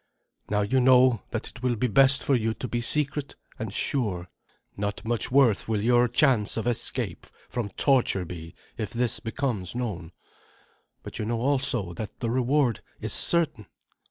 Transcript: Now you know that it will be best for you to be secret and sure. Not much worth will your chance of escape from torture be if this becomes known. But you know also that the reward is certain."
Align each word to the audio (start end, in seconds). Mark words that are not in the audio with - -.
Now 0.49 0.61
you 0.61 0.79
know 0.79 1.21
that 1.29 1.47
it 1.47 1.61
will 1.61 1.75
be 1.75 1.85
best 1.85 2.23
for 2.23 2.33
you 2.33 2.55
to 2.55 2.67
be 2.67 2.81
secret 2.81 3.35
and 3.59 3.71
sure. 3.71 4.29
Not 4.75 5.05
much 5.05 5.29
worth 5.29 5.67
will 5.67 5.79
your 5.83 6.07
chance 6.07 6.57
of 6.57 6.65
escape 6.65 7.27
from 7.49 7.69
torture 7.77 8.25
be 8.25 8.55
if 8.79 8.89
this 8.93 9.19
becomes 9.19 9.75
known. 9.75 10.11
But 11.03 11.19
you 11.19 11.25
know 11.25 11.39
also 11.41 11.93
that 11.93 12.19
the 12.19 12.31
reward 12.31 12.81
is 12.99 13.13
certain." 13.13 13.67